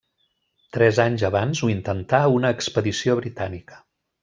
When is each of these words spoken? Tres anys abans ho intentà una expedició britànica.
Tres 0.77 0.99
anys 1.03 1.25
abans 1.29 1.61
ho 1.67 1.69
intentà 1.75 2.23
una 2.39 2.53
expedició 2.57 3.19
britànica. 3.23 3.81